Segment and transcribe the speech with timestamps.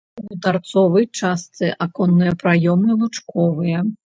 [0.27, 3.89] У тарцовай частцы аконныя праёмы лучковыя.